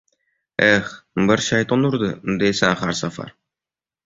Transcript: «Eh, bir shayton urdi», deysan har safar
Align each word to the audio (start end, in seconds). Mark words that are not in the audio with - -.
«Eh, 0.67 0.87
bir 1.31 1.43
shayton 1.49 1.85
urdi», 1.91 2.09
deysan 2.45 2.75
har 2.81 2.97
safar 3.03 3.31